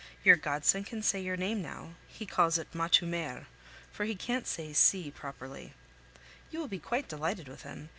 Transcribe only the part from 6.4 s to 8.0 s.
You will be quite delighted with him.